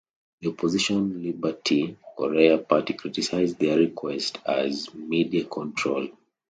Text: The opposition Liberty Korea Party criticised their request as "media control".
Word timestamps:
The 0.39 0.49
opposition 0.49 1.21
Liberty 1.21 1.95
Korea 2.17 2.57
Party 2.57 2.93
criticised 2.93 3.59
their 3.59 3.77
request 3.77 4.39
as 4.47 4.91
"media 4.95 5.43
control". 5.45 6.07